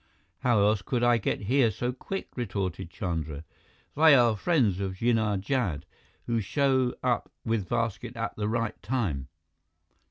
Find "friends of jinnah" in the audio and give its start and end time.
4.35-5.39